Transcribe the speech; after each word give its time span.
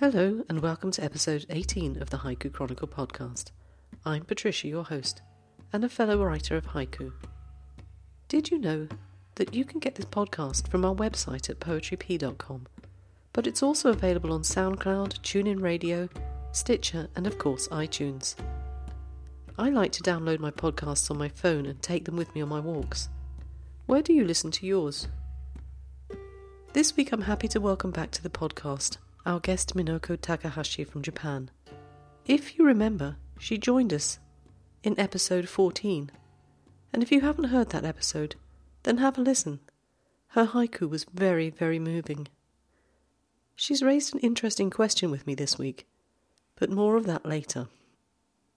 Hello, 0.00 0.42
and 0.48 0.60
welcome 0.60 0.90
to 0.92 1.04
episode 1.04 1.44
18 1.50 2.00
of 2.00 2.08
the 2.08 2.16
Haiku 2.16 2.50
Chronicle 2.50 2.88
podcast. 2.88 3.50
I'm 4.06 4.24
Patricia, 4.24 4.66
your 4.66 4.84
host, 4.84 5.20
and 5.74 5.84
a 5.84 5.90
fellow 5.90 6.24
writer 6.24 6.56
of 6.56 6.68
haiku. 6.68 7.12
Did 8.26 8.50
you 8.50 8.58
know 8.58 8.88
that 9.34 9.52
you 9.52 9.66
can 9.66 9.78
get 9.78 9.96
this 9.96 10.06
podcast 10.06 10.68
from 10.68 10.86
our 10.86 10.94
website 10.94 11.50
at 11.50 11.60
poetrypig.com? 11.60 12.66
But 13.34 13.46
it's 13.46 13.62
also 13.62 13.90
available 13.90 14.32
on 14.32 14.40
SoundCloud, 14.40 15.20
TuneIn 15.20 15.60
Radio, 15.60 16.08
Stitcher, 16.52 17.08
and 17.14 17.26
of 17.26 17.36
course 17.36 17.68
iTunes. 17.68 18.36
I 19.58 19.68
like 19.68 19.92
to 19.92 20.02
download 20.02 20.38
my 20.38 20.50
podcasts 20.50 21.10
on 21.10 21.18
my 21.18 21.28
phone 21.28 21.66
and 21.66 21.82
take 21.82 22.06
them 22.06 22.16
with 22.16 22.34
me 22.34 22.40
on 22.40 22.48
my 22.48 22.60
walks. 22.60 23.10
Where 23.84 24.00
do 24.00 24.14
you 24.14 24.24
listen 24.24 24.50
to 24.52 24.66
yours? 24.66 25.08
This 26.72 26.96
week 26.96 27.12
I'm 27.12 27.20
happy 27.20 27.48
to 27.48 27.60
welcome 27.60 27.90
back 27.90 28.10
to 28.12 28.22
the 28.22 28.30
podcast 28.30 28.96
our 29.26 29.40
guest 29.40 29.74
Mineko 29.74 30.20
Takahashi 30.20 30.84
from 30.84 31.02
Japan. 31.02 31.50
If 32.26 32.56
you 32.56 32.64
remember, 32.64 33.16
she 33.38 33.58
joined 33.58 33.92
us 33.92 34.18
in 34.82 34.98
episode 34.98 35.48
14. 35.48 36.10
And 36.92 37.02
if 37.02 37.12
you 37.12 37.20
haven't 37.20 37.44
heard 37.44 37.70
that 37.70 37.84
episode, 37.84 38.36
then 38.82 38.98
have 38.98 39.18
a 39.18 39.20
listen. 39.20 39.60
Her 40.28 40.46
haiku 40.46 40.88
was 40.88 41.04
very, 41.12 41.50
very 41.50 41.78
moving. 41.78 42.28
She's 43.54 43.82
raised 43.82 44.14
an 44.14 44.20
interesting 44.20 44.70
question 44.70 45.10
with 45.10 45.26
me 45.26 45.34
this 45.34 45.58
week, 45.58 45.86
but 46.56 46.70
more 46.70 46.96
of 46.96 47.06
that 47.06 47.26
later. 47.26 47.68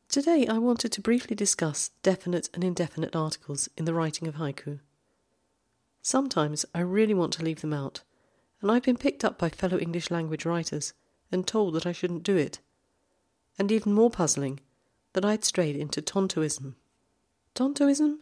Today 0.07 0.47
I 0.47 0.59
wanted 0.59 0.91
to 0.93 1.01
briefly 1.01 1.35
discuss 1.35 1.91
definite 2.03 2.49
and 2.53 2.63
indefinite 2.63 3.15
articles 3.15 3.67
in 3.75 3.85
the 3.85 3.93
writing 3.93 4.27
of 4.27 4.35
haiku. 4.35 4.79
Sometimes 6.01 6.65
I 6.73 6.79
really 6.81 7.13
want 7.13 7.33
to 7.33 7.43
leave 7.43 7.61
them 7.61 7.73
out 7.73 8.01
and 8.63 8.71
I've 8.71 8.83
been 8.83 8.95
picked 8.95 9.25
up 9.25 9.37
by 9.37 9.49
fellow 9.49 9.77
English 9.77 10.09
language 10.09 10.45
writers 10.45 10.93
and 11.33 11.45
told 11.45 11.73
that 11.73 11.85
I 11.85 11.91
shouldn't 11.91 12.23
do 12.23 12.37
it. 12.37 12.61
And 13.59 13.69
even 13.69 13.93
more 13.93 14.09
puzzling, 14.09 14.61
that 15.11 15.25
I'd 15.25 15.43
strayed 15.43 15.75
into 15.75 16.01
Tontoism. 16.01 16.75
Tontoism? 17.55 18.19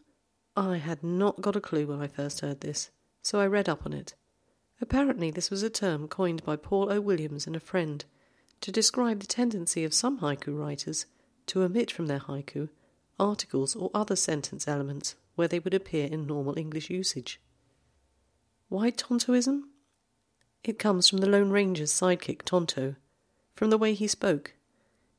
I 0.58 0.78
had 0.78 1.04
not 1.04 1.42
got 1.42 1.56
a 1.56 1.62
clue 1.62 1.86
when 1.86 2.02
I 2.02 2.08
first 2.08 2.42
heard 2.42 2.62
this, 2.62 2.90
so 3.22 3.40
I 3.40 3.46
read 3.46 3.70
up 3.70 3.86
on 3.86 3.94
it. 3.94 4.16
Apparently, 4.82 5.30
this 5.30 5.52
was 5.52 5.62
a 5.62 5.70
term 5.70 6.08
coined 6.08 6.44
by 6.44 6.56
Paul 6.56 6.92
O. 6.92 7.00
Williams 7.00 7.46
and 7.46 7.56
a 7.56 7.60
friend 7.60 8.04
to 8.62 8.72
describe 8.72 9.20
the 9.20 9.28
tendency 9.28 9.84
of 9.84 9.94
some 9.94 10.22
haiku 10.22 10.58
writers 10.58 11.06
to 11.46 11.62
omit 11.62 11.92
from 11.92 12.08
their 12.08 12.20
haiku 12.20 12.68
articles 13.20 13.76
or 13.76 13.92
other 13.94 14.16
sentence 14.16 14.68
elements 14.68 15.14
where 15.36 15.48
they 15.48 15.60
would 15.60 15.76
appear 15.76 16.08
in 16.08 16.26
normal 16.26 16.58
English 16.58 16.90
usage. 16.90 17.40
Why 18.70 18.90
Tontoism? 18.90 19.71
It 20.64 20.78
comes 20.78 21.10
from 21.10 21.20
the 21.20 21.30
Lone 21.30 21.50
Ranger's 21.50 21.92
sidekick, 21.92 22.44
Tonto, 22.44 22.96
from 23.56 23.72
the 23.72 23.78
way 23.78 23.94
he 23.94 24.08
spoke. 24.08 24.54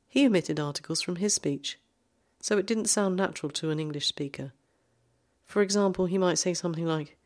He 0.07 0.25
omitted 0.25 0.59
articles 0.59 1.01
from 1.01 1.17
his 1.17 1.33
speech, 1.33 1.79
so 2.39 2.57
it 2.57 2.65
didn't 2.65 2.85
sound 2.85 3.17
natural 3.17 3.49
to 3.51 3.69
an 3.69 3.79
English 3.79 4.07
speaker. 4.07 4.53
For 5.43 5.61
example, 5.61 6.05
he 6.05 6.17
might 6.17 6.37
say 6.39 6.53
something 6.53 6.85
like, 6.85 7.17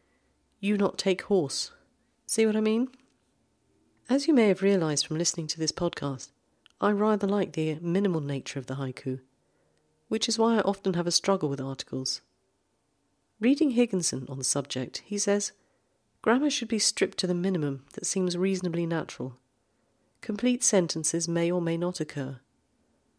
You 0.59 0.77
not 0.77 0.97
take 0.97 1.23
horse. 1.23 1.71
See 2.25 2.45
what 2.45 2.55
I 2.55 2.61
mean? 2.61 2.89
As 4.09 4.27
you 4.27 4.33
may 4.33 4.47
have 4.47 4.61
realized 4.61 5.05
from 5.05 5.17
listening 5.17 5.47
to 5.47 5.59
this 5.59 5.71
podcast, 5.71 6.31
I 6.81 6.91
rather 6.91 7.27
like 7.27 7.53
the 7.53 7.77
minimal 7.81 8.21
nature 8.21 8.57
of 8.57 8.65
the 8.65 8.75
haiku, 8.75 9.19
which 10.07 10.27
is 10.27 10.39
why 10.39 10.55
I 10.55 10.61
often 10.61 10.93
have 10.95 11.07
a 11.07 11.11
struggle 11.11 11.49
with 11.49 11.61
articles. 11.61 12.21
Reading 13.39 13.71
Higginson 13.71 14.25
on 14.27 14.37
the 14.37 14.43
subject, 14.43 15.03
he 15.05 15.17
says, 15.17 15.51
Grammar 16.27 16.49
should 16.49 16.67
be 16.67 16.77
stripped 16.77 17.17
to 17.19 17.25
the 17.25 17.33
minimum 17.33 17.85
that 17.93 18.05
seems 18.05 18.35
reasonably 18.35 18.85
natural. 18.85 19.37
Complete 20.19 20.61
sentences 20.61 21.25
may 21.25 21.49
or 21.49 21.61
may 21.61 21.77
not 21.77 22.01
occur. 22.01 22.41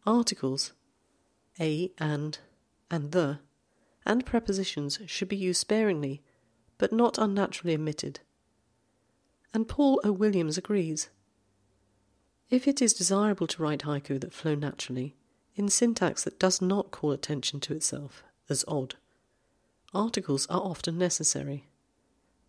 Articles, 0.05 0.73
a 1.59 1.91
and, 1.97 2.37
and 2.91 3.11
the, 3.11 3.39
and 4.05 4.27
prepositions 4.27 4.99
should 5.07 5.27
be 5.27 5.35
used 5.35 5.59
sparingly, 5.59 6.21
but 6.77 6.93
not 6.93 7.17
unnaturally 7.17 7.73
omitted. 7.73 8.19
And 9.55 9.67
Paul 9.67 9.99
O. 10.03 10.11
Williams 10.11 10.59
agrees. 10.59 11.09
If 12.51 12.67
it 12.67 12.79
is 12.79 12.93
desirable 12.93 13.47
to 13.47 13.63
write 13.63 13.85
haiku 13.85 14.21
that 14.21 14.35
flow 14.35 14.53
naturally, 14.53 15.15
in 15.55 15.69
syntax 15.69 16.23
that 16.25 16.37
does 16.37 16.61
not 16.61 16.91
call 16.91 17.11
attention 17.11 17.59
to 17.61 17.73
itself 17.73 18.23
as 18.49 18.63
odd, 18.67 18.97
articles 19.95 20.45
are 20.45 20.61
often 20.61 20.99
necessary 20.99 21.68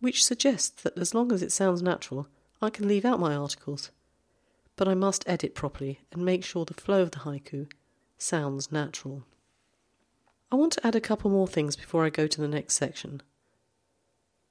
which 0.01 0.25
suggests 0.25 0.81
that 0.81 0.97
as 0.97 1.13
long 1.13 1.31
as 1.31 1.41
it 1.41 1.51
sounds 1.51 1.81
natural, 1.81 2.27
I 2.61 2.69
can 2.69 2.87
leave 2.87 3.05
out 3.05 3.19
my 3.19 3.35
articles. 3.35 3.91
But 4.75 4.87
I 4.87 4.95
must 4.95 5.27
edit 5.27 5.55
properly 5.55 6.01
and 6.11 6.25
make 6.25 6.43
sure 6.43 6.65
the 6.65 6.73
flow 6.73 7.01
of 7.01 7.11
the 7.11 7.19
haiku 7.19 7.71
sounds 8.17 8.71
natural. 8.71 9.23
I 10.51 10.55
want 10.55 10.73
to 10.73 10.85
add 10.85 10.95
a 10.95 11.01
couple 11.01 11.31
more 11.31 11.47
things 11.47 11.75
before 11.75 12.03
I 12.03 12.09
go 12.09 12.27
to 12.27 12.41
the 12.41 12.47
next 12.47 12.73
section. 12.73 13.21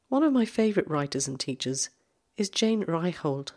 One 0.08 0.22
of 0.22 0.32
my 0.32 0.44
favourite 0.44 0.88
writers 0.88 1.28
and 1.28 1.38
teachers 1.38 1.90
is 2.36 2.48
Jane 2.48 2.84
Reichhold. 2.84 3.52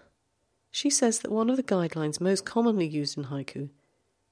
She 0.72 0.90
says 0.90 1.20
that 1.20 1.32
one 1.32 1.50
of 1.50 1.58
the 1.58 1.64
guidelines 1.64 2.20
most 2.20 2.46
commonly 2.46 2.88
used 2.88 3.18
in 3.18 3.26
haiku 3.26 3.70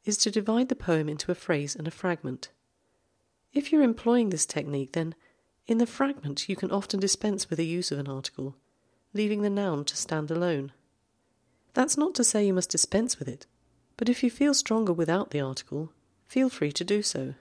is 0.04 0.18
to 0.18 0.32
divide 0.32 0.70
the 0.70 0.76
poem 0.76 1.08
into 1.08 1.32
a 1.32 1.36
phrase 1.36 1.76
and 1.76 1.88
a 1.88 1.92
fragment. 1.92 2.50
If 3.54 3.72
you're 3.72 3.84
employing 3.84 4.30
this 4.30 4.46
technique, 4.46 4.94
then 4.94 5.16
in 5.68 5.78
the 5.78 5.86
fragment, 5.86 6.50
you 6.50 6.56
can 6.56 6.72
often 6.72 7.00
dispense 7.00 7.50
with 7.50 7.58
the 7.58 7.66
use 7.66 7.92
of 7.92 8.00
an 8.00 8.08
article, 8.08 8.56
leaving 9.14 9.42
the 9.42 9.50
noun 9.50 9.86
to 9.86 9.96
stand 9.96 10.30
alone. 10.32 10.72
That's 11.74 11.98
not 11.98 12.16
to 12.16 12.24
say 12.24 12.46
you 12.46 12.54
must 12.54 12.70
dispense 12.70 13.20
with 13.20 13.28
it, 13.28 13.46
but 13.96 14.10
if 14.10 14.24
you 14.24 14.30
feel 14.30 14.54
stronger 14.54 14.92
without 14.92 15.30
the 15.30 15.40
article, 15.40 15.92
feel 16.28 16.50
free 16.50 16.72
to 16.74 16.84
do 16.84 17.02
so. 17.02 17.36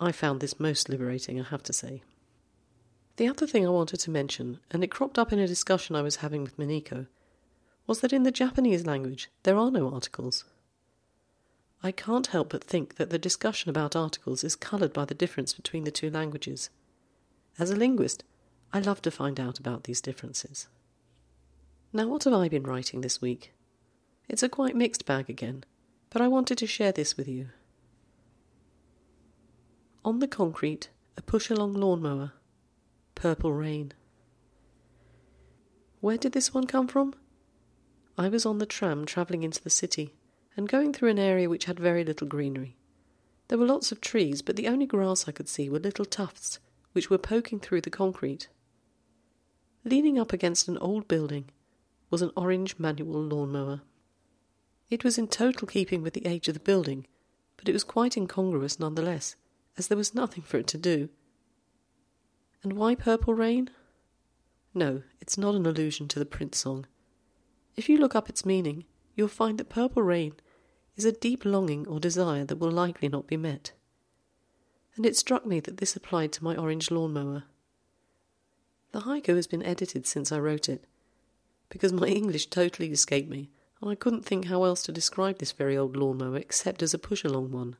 I 0.00 0.12
found 0.12 0.40
this 0.40 0.60
most 0.60 0.88
liberating, 0.88 1.40
I 1.40 1.44
have 1.44 1.62
to 1.64 1.72
say. 1.72 2.02
The 3.16 3.26
other 3.26 3.48
thing 3.48 3.66
I 3.66 3.70
wanted 3.70 3.98
to 4.00 4.10
mention, 4.12 4.60
and 4.70 4.84
it 4.84 4.92
cropped 4.92 5.18
up 5.18 5.32
in 5.32 5.40
a 5.40 5.48
discussion 5.48 5.96
I 5.96 6.02
was 6.02 6.16
having 6.16 6.44
with 6.44 6.56
Mineko, 6.56 7.08
was 7.88 8.00
that 8.00 8.12
in 8.12 8.22
the 8.22 8.30
Japanese 8.30 8.86
language 8.86 9.28
there 9.42 9.56
are 9.56 9.72
no 9.72 9.92
articles. 9.92 10.44
I 11.82 11.90
can't 11.90 12.28
help 12.28 12.50
but 12.50 12.62
think 12.62 12.94
that 12.96 13.10
the 13.10 13.18
discussion 13.18 13.70
about 13.70 13.96
articles 13.96 14.44
is 14.44 14.54
coloured 14.54 14.92
by 14.92 15.04
the 15.04 15.14
difference 15.14 15.52
between 15.52 15.82
the 15.84 15.90
two 15.90 16.10
languages. 16.10 16.70
As 17.58 17.70
a 17.70 17.76
linguist, 17.76 18.22
I 18.72 18.78
love 18.78 19.02
to 19.02 19.10
find 19.10 19.40
out 19.40 19.58
about 19.58 19.84
these 19.84 20.00
differences. 20.00 20.68
Now, 21.92 22.06
what 22.06 22.22
have 22.24 22.34
I 22.34 22.48
been 22.48 22.62
writing 22.62 23.00
this 23.00 23.20
week? 23.20 23.52
It's 24.28 24.44
a 24.44 24.48
quite 24.48 24.76
mixed 24.76 25.06
bag 25.06 25.28
again, 25.28 25.64
but 26.10 26.22
I 26.22 26.28
wanted 26.28 26.58
to 26.58 26.66
share 26.68 26.92
this 26.92 27.16
with 27.16 27.26
you. 27.26 27.48
On 30.04 30.20
the 30.20 30.28
concrete, 30.28 30.90
a 31.16 31.22
push 31.22 31.50
along 31.50 31.74
lawnmower, 31.74 32.32
purple 33.16 33.52
rain. 33.52 33.92
Where 36.00 36.18
did 36.18 36.32
this 36.32 36.54
one 36.54 36.66
come 36.66 36.86
from? 36.86 37.14
I 38.16 38.28
was 38.28 38.46
on 38.46 38.58
the 38.58 38.66
tram 38.66 39.04
travelling 39.04 39.42
into 39.42 39.62
the 39.62 39.70
city 39.70 40.14
and 40.56 40.68
going 40.68 40.92
through 40.92 41.10
an 41.10 41.18
area 41.18 41.48
which 41.48 41.64
had 41.64 41.80
very 41.80 42.04
little 42.04 42.28
greenery. 42.28 42.76
There 43.48 43.58
were 43.58 43.66
lots 43.66 43.90
of 43.90 44.00
trees, 44.00 44.42
but 44.42 44.54
the 44.54 44.68
only 44.68 44.86
grass 44.86 45.26
I 45.26 45.32
could 45.32 45.48
see 45.48 45.68
were 45.68 45.80
little 45.80 46.04
tufts 46.04 46.60
which 46.92 47.10
were 47.10 47.18
poking 47.18 47.60
through 47.60 47.80
the 47.80 47.90
concrete. 47.90 48.48
Leaning 49.84 50.18
up 50.18 50.32
against 50.32 50.68
an 50.68 50.78
old 50.78 51.08
building 51.08 51.50
was 52.10 52.22
an 52.22 52.32
orange 52.36 52.78
manual 52.78 53.22
lawnmower. 53.22 53.82
It 54.90 55.04
was 55.04 55.18
in 55.18 55.28
total 55.28 55.68
keeping 55.68 56.02
with 56.02 56.14
the 56.14 56.26
age 56.26 56.48
of 56.48 56.54
the 56.54 56.60
building, 56.60 57.06
but 57.56 57.68
it 57.68 57.72
was 57.72 57.84
quite 57.84 58.16
incongruous 58.16 58.80
nonetheless, 58.80 59.36
as 59.76 59.88
there 59.88 59.98
was 59.98 60.14
nothing 60.14 60.42
for 60.42 60.56
it 60.56 60.66
to 60.68 60.78
do. 60.78 61.08
And 62.62 62.72
why 62.72 62.94
Purple 62.94 63.34
Rain? 63.34 63.70
No, 64.74 65.02
it's 65.20 65.38
not 65.38 65.54
an 65.54 65.66
allusion 65.66 66.08
to 66.08 66.18
the 66.18 66.26
Prince 66.26 66.58
song. 66.58 66.86
If 67.76 67.88
you 67.88 67.98
look 67.98 68.16
up 68.16 68.28
its 68.28 68.44
meaning, 68.44 68.84
you'll 69.14 69.28
find 69.28 69.56
that 69.58 69.68
purple 69.68 70.02
rain 70.02 70.34
is 70.96 71.04
a 71.04 71.12
deep 71.12 71.44
longing 71.44 71.86
or 71.86 72.00
desire 72.00 72.44
that 72.44 72.58
will 72.58 72.72
likely 72.72 73.08
not 73.08 73.28
be 73.28 73.36
met 73.36 73.72
and 74.98 75.06
it 75.06 75.16
struck 75.16 75.46
me 75.46 75.60
that 75.60 75.76
this 75.76 75.94
applied 75.94 76.32
to 76.32 76.42
my 76.42 76.56
orange 76.56 76.90
lawnmower. 76.90 77.44
The 78.90 79.02
haiku 79.02 79.36
has 79.36 79.46
been 79.46 79.62
edited 79.62 80.08
since 80.08 80.32
I 80.32 80.40
wrote 80.40 80.68
it, 80.68 80.84
because 81.68 81.92
my 81.92 82.08
English 82.08 82.48
totally 82.48 82.90
escaped 82.90 83.30
me, 83.30 83.48
and 83.80 83.88
I 83.88 83.94
couldn't 83.94 84.24
think 84.24 84.46
how 84.46 84.64
else 84.64 84.82
to 84.82 84.92
describe 84.92 85.38
this 85.38 85.52
very 85.52 85.76
old 85.76 85.96
lawnmower 85.96 86.36
except 86.36 86.82
as 86.82 86.94
a 86.94 86.98
push 86.98 87.22
along 87.22 87.52
one. 87.52 87.76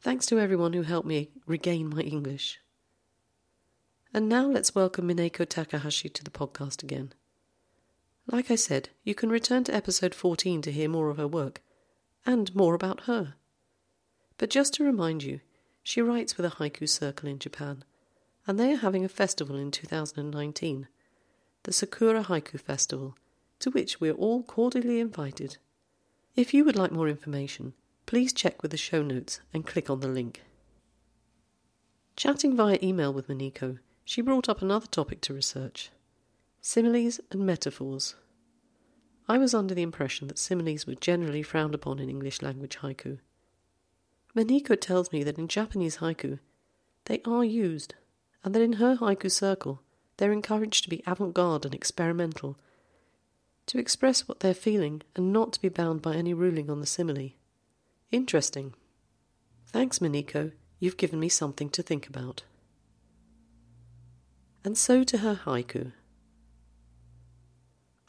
Thanks 0.00 0.24
to 0.26 0.38
everyone 0.38 0.74
who 0.74 0.82
helped 0.82 1.08
me 1.08 1.30
regain 1.44 1.88
my 1.88 2.02
English. 2.02 2.60
And 4.14 4.28
now 4.28 4.46
let's 4.46 4.76
welcome 4.76 5.08
Mineko 5.08 5.44
Takahashi 5.48 6.08
to 6.10 6.22
the 6.22 6.30
podcast 6.30 6.84
again. 6.84 7.14
Like 8.28 8.48
I 8.48 8.54
said, 8.54 8.90
you 9.02 9.16
can 9.16 9.28
return 9.28 9.64
to 9.64 9.74
episode 9.74 10.14
14 10.14 10.62
to 10.62 10.70
hear 10.70 10.88
more 10.88 11.10
of 11.10 11.16
her 11.16 11.26
work, 11.26 11.62
and 12.24 12.54
more 12.54 12.74
about 12.74 13.02
her. 13.02 13.34
But 14.38 14.50
just 14.50 14.74
to 14.74 14.84
remind 14.84 15.24
you, 15.24 15.40
she 15.82 16.00
writes 16.00 16.36
with 16.36 16.46
a 16.46 16.56
haiku 16.56 16.88
circle 16.88 17.28
in 17.28 17.38
Japan, 17.38 17.84
and 18.46 18.58
they 18.58 18.72
are 18.72 18.76
having 18.76 19.04
a 19.04 19.08
festival 19.08 19.56
in 19.56 19.70
2019, 19.70 20.88
the 21.64 21.72
Sakura 21.72 22.24
Haiku 22.24 22.58
Festival, 22.58 23.16
to 23.60 23.70
which 23.70 24.00
we 24.00 24.08
are 24.08 24.14
all 24.14 24.42
cordially 24.42 25.00
invited. 25.00 25.58
If 26.34 26.52
you 26.52 26.64
would 26.64 26.76
like 26.76 26.90
more 26.90 27.08
information, 27.08 27.74
please 28.06 28.32
check 28.32 28.62
with 28.62 28.70
the 28.70 28.76
show 28.76 29.02
notes 29.02 29.40
and 29.54 29.66
click 29.66 29.88
on 29.88 30.00
the 30.00 30.08
link. 30.08 30.42
Chatting 32.16 32.56
via 32.56 32.78
email 32.82 33.12
with 33.12 33.28
Maniko, 33.28 33.78
she 34.04 34.20
brought 34.20 34.48
up 34.48 34.60
another 34.60 34.86
topic 34.86 35.20
to 35.22 35.34
research 35.34 35.90
similes 36.60 37.18
and 37.32 37.44
metaphors. 37.44 38.14
I 39.28 39.36
was 39.36 39.52
under 39.52 39.74
the 39.74 39.82
impression 39.82 40.28
that 40.28 40.38
similes 40.38 40.86
were 40.86 40.94
generally 40.94 41.42
frowned 41.42 41.74
upon 41.74 41.98
in 41.98 42.08
English 42.08 42.40
language 42.40 42.78
haiku. 42.78 43.18
Maniko 44.36 44.80
tells 44.80 45.12
me 45.12 45.22
that 45.24 45.38
in 45.38 45.48
Japanese 45.48 45.98
haiku, 45.98 46.38
they 47.04 47.20
are 47.24 47.44
used, 47.44 47.94
and 48.42 48.54
that 48.54 48.62
in 48.62 48.74
her 48.74 48.96
haiku 48.96 49.30
circle, 49.30 49.82
they're 50.16 50.32
encouraged 50.32 50.84
to 50.84 50.90
be 50.90 51.02
avant 51.06 51.34
garde 51.34 51.64
and 51.64 51.74
experimental, 51.74 52.58
to 53.66 53.78
express 53.78 54.26
what 54.26 54.40
they're 54.40 54.54
feeling 54.54 55.02
and 55.14 55.32
not 55.32 55.52
to 55.52 55.60
be 55.60 55.68
bound 55.68 56.02
by 56.02 56.14
any 56.14 56.34
ruling 56.34 56.70
on 56.70 56.80
the 56.80 56.86
simile. 56.86 57.30
Interesting. 58.10 58.74
Thanks, 59.66 59.98
Maniko. 59.98 60.52
You've 60.78 60.96
given 60.96 61.20
me 61.20 61.28
something 61.28 61.70
to 61.70 61.82
think 61.82 62.08
about. 62.08 62.42
And 64.64 64.76
so 64.76 65.04
to 65.04 65.18
her 65.18 65.40
haiku. 65.44 65.92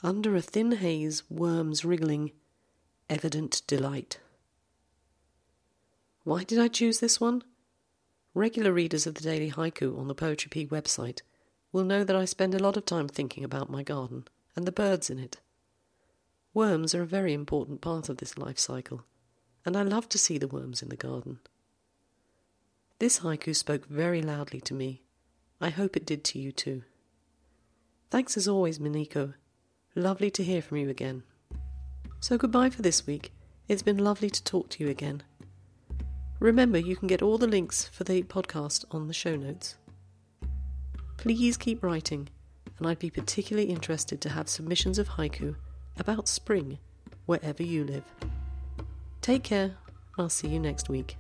Under 0.04 0.36
a 0.36 0.42
thin 0.42 0.74
haze, 0.74 1.24
worms 1.30 1.86
wriggling, 1.86 2.32
evident 3.10 3.62
delight. 3.68 4.20
Why 6.24 6.44
did 6.44 6.60
I 6.60 6.70
choose 6.70 7.00
this 7.00 7.20
one? 7.20 7.44
Regular 8.34 8.72
readers 8.72 9.06
of 9.06 9.16
the 9.16 9.22
Daily 9.22 9.52
Haiku 9.52 10.00
on 10.00 10.08
the 10.08 10.16
Poetry 10.16 10.50
Pig 10.50 10.70
website 10.70 11.22
will 11.72 11.84
know 11.84 12.04
that 12.04 12.16
I 12.16 12.26
spend 12.26 12.56
a 12.56 12.64
lot 12.64 12.78
of 12.78 12.86
time 12.86 13.08
thinking 13.08 13.44
about 13.44 13.70
my 13.70 13.84
garden 13.84 14.26
and 14.56 14.66
the 14.66 14.72
birds 14.72 15.10
in 15.10 15.20
it. 15.20 15.42
Worms 16.54 16.96
are 16.96 17.02
a 17.02 17.08
very 17.08 17.34
important 17.34 17.82
part 17.82 18.10
of 18.10 18.18
this 18.18 18.38
life 18.38 18.58
cycle, 18.58 19.04
and 19.66 19.76
I 19.76 19.82
love 19.82 20.08
to 20.10 20.18
see 20.18 20.38
the 20.38 20.48
worms 20.48 20.82
in 20.82 20.90
the 20.90 20.96
garden. 20.96 21.40
This 23.00 23.20
haiku 23.20 23.56
spoke 23.56 23.88
very 23.88 24.22
loudly 24.22 24.62
to 24.62 24.74
me. 24.74 25.02
I 25.60 25.72
hope 25.72 25.98
it 25.98 26.06
did 26.06 26.24
to 26.26 26.40
you 26.40 26.52
too. 26.52 26.84
Thanks 28.12 28.38
as 28.38 28.48
always, 28.48 28.80
Mineko. 28.80 29.34
Lovely 29.96 30.32
to 30.32 30.44
hear 30.44 30.62
from 30.62 30.78
you 30.78 30.90
again. 30.90 31.24
So 32.20 32.38
goodbye 32.38 32.70
for 32.70 32.82
this 32.82 33.06
week. 33.06 33.34
It's 33.68 33.84
been 33.84 33.98
lovely 33.98 34.30
to 34.30 34.44
talk 34.44 34.70
to 34.70 34.84
you 34.84 34.90
again. 34.90 35.24
Remember, 36.44 36.78
you 36.78 36.98
can 36.98 37.08
get 37.08 37.22
all 37.22 37.38
the 37.38 37.48
links 37.48 37.86
for 37.86 38.04
the 38.04 38.22
podcast 38.24 38.84
on 38.92 39.08
the 39.08 39.14
show 39.14 39.38
notes. 39.38 39.78
Please 41.16 41.56
keep 41.56 41.82
writing, 41.82 42.28
and 42.78 42.86
I'd 42.86 43.00
be 43.00 43.10
particularly 43.10 43.70
interested 43.70 44.20
to 44.20 44.30
have 44.30 44.50
submissions 44.50 45.00
of 45.00 45.08
haiku 45.08 45.56
about 45.98 46.28
spring 46.28 46.80
wherever 47.28 47.64
you 47.64 47.86
live. 47.86 48.04
Take 49.22 49.44
care, 49.44 49.78
I'll 50.18 50.28
see 50.28 50.50
you 50.50 50.60
next 50.60 50.90
week. 50.90 51.16